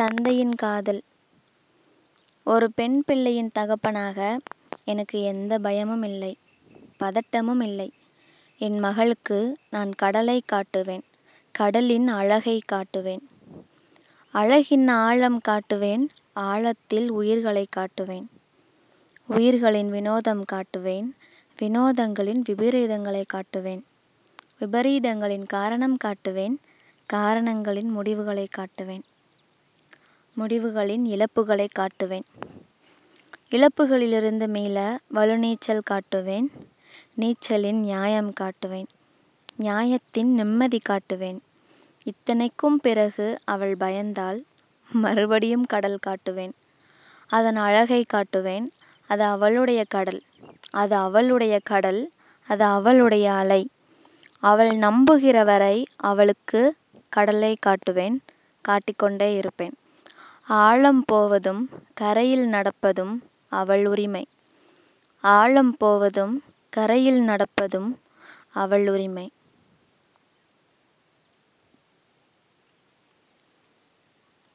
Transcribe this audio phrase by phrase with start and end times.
[0.00, 1.02] தந்தையின் காதல்.
[2.44, 4.38] ஒரு பெண் பிள்ளையின் தகப்பனாக
[4.84, 6.38] எனக்கு எந்த பயமும் இல்லை
[7.00, 7.92] பதட்டமும் இல்லை.
[8.58, 11.00] என் மகளுக்கு நான் கடலை காட்டுவேன்
[11.52, 13.20] கடலின் அழகை காட்டுவேன்.
[14.32, 18.26] அழகின் ஆழம் காட்டுவேன் ஆழத்தில் உயிர்களை காட்டுவேன்.
[19.26, 21.08] உயிர்களின் வினோதம் காட்டுவேன்
[21.62, 23.82] வினோதங்களின் விபரீதங்களை காட்டுவேன்.
[24.60, 26.56] விபரீதங்களின் காரணம் காட்டுவேன்
[27.12, 29.02] காரணங்களின் முடிவுகளை காட்டுவேன்.
[30.38, 32.22] முடிவுகளின் இழப்புகளை காட்டுவேன்.
[33.50, 36.46] இழப்புகளிலிருந்து மீள வலுநீச்சல் காட்டுவேன்.
[37.20, 38.86] நீச்சலின் நியாயம் காட்டுவேன்.
[39.56, 41.38] நியாயத்தின் நிம்மதி காட்டுவேன்.
[42.04, 44.44] இத்தனைக்கும் பிறகு அவள் பயந்தால்
[44.92, 46.52] மறுபடியும் கடல் காட்டுவேன்.
[47.26, 48.66] அதன் அழகை காட்டுவேன்.
[49.06, 50.22] அது அவளுடைய கடல்.
[50.70, 52.10] அது அவளுடைய கடல்.
[52.48, 53.68] அது அவளுடைய அலை.
[54.40, 56.74] அவள் நம்புகிற வரை அவளுக்கு
[57.08, 58.18] கடலை காட்டுவேன்.
[58.60, 59.74] காட்டிக்கொண்டே இருப்பேன்.
[60.48, 64.26] ஆழம் போவதும் கரையில் நடப்பதும் அவள் உரிமை.
[65.20, 67.98] ஆழம் போவதும் கரையில் நடப்பதும்
[68.50, 69.30] அவள் உரிமை.